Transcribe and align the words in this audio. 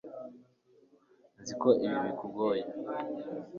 nzi 1.41 1.53
ko 1.61 1.69
ibi 1.85 1.97
bikugoye 2.05 2.63